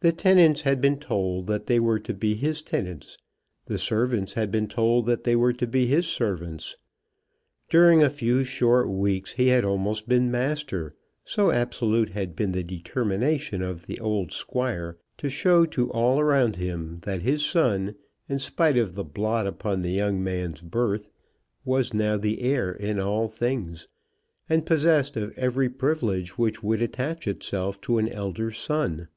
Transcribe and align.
The 0.00 0.12
tenants 0.12 0.60
had 0.60 0.82
been 0.82 0.98
told 0.98 1.46
that 1.46 1.64
they 1.68 1.80
were 1.80 1.98
to 2.00 2.12
be 2.12 2.34
his 2.34 2.60
tenants. 2.62 3.16
The 3.64 3.78
servants 3.78 4.34
had 4.34 4.50
been 4.50 4.68
told 4.68 5.06
that 5.06 5.24
they 5.24 5.34
were 5.34 5.54
to 5.54 5.66
be 5.66 5.86
his 5.86 6.06
servants. 6.06 6.76
During 7.70 8.02
a 8.02 8.10
few 8.10 8.44
short 8.44 8.90
weeks, 8.90 9.32
he 9.32 9.48
had 9.48 9.64
almost 9.64 10.06
been 10.06 10.30
master, 10.30 10.94
so 11.24 11.50
absolute 11.50 12.10
had 12.10 12.36
been 12.36 12.52
the 12.52 12.62
determination 12.62 13.62
of 13.62 13.86
the 13.86 13.98
old 13.98 14.32
Squire 14.32 14.98
to 15.16 15.30
show 15.30 15.64
to 15.64 15.90
all 15.92 16.20
around 16.20 16.56
him 16.56 16.98
that 17.06 17.22
his 17.22 17.42
son, 17.42 17.94
in 18.28 18.38
spite 18.38 18.76
of 18.76 18.96
the 18.96 19.02
blot 19.04 19.46
upon 19.46 19.80
the 19.80 19.92
young 19.92 20.22
man's 20.22 20.60
birth, 20.60 21.08
was 21.64 21.94
now 21.94 22.18
the 22.18 22.42
heir 22.42 22.70
in 22.70 23.00
all 23.00 23.28
things, 23.28 23.88
and 24.46 24.66
possessed 24.66 25.16
of 25.16 25.32
every 25.38 25.70
privilege 25.70 26.36
which 26.36 26.62
would 26.62 26.82
attach 26.82 27.26
itself 27.26 27.80
to 27.80 27.96
an 27.96 28.10
elder 28.10 28.50
son. 28.52 29.08